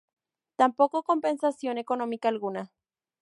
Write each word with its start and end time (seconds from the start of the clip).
Tampoco 0.55 1.03
compensación 1.03 1.77
económica 1.77 2.27
alguna. 2.27 2.71